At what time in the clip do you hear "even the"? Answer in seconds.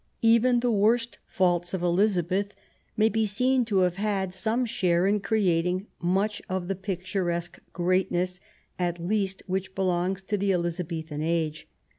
0.23-0.71